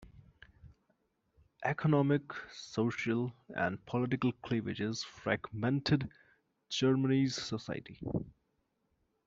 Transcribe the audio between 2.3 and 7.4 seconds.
social, and political cleavages fragmented Germany's